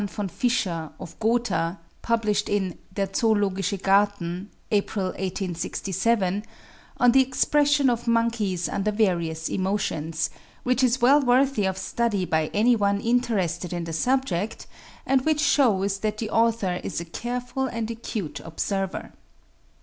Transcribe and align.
von 0.07 0.29
Fischer, 0.29 0.91
of 0.97 1.19
Gotha, 1.19 1.79
published 2.01 2.49
in 2.49 2.75
'Der 2.97 3.13
Zoologische 3.13 3.77
Garten,' 3.77 4.49
April 4.71 5.09
1876, 5.11 6.41
on 6.99 7.11
the 7.11 7.21
expression 7.21 7.87
of 7.87 8.07
monkeys 8.07 8.67
under 8.67 8.89
various 8.91 9.47
emotions, 9.47 10.31
which 10.63 10.81
is 10.81 11.03
well 11.03 11.21
worthy 11.21 11.65
of 11.67 11.77
study 11.77 12.25
by 12.25 12.47
any 12.51 12.75
one 12.75 12.99
interested 12.99 13.71
in 13.71 13.83
the 13.83 13.93
subject, 13.93 14.65
and 15.05 15.23
which 15.23 15.39
shews 15.39 15.99
that 15.99 16.17
the 16.17 16.31
author 16.31 16.81
is 16.83 16.99
a 16.99 17.05
careful 17.05 17.67
and 17.67 17.91
acute 17.91 18.39
observer. 18.39 19.13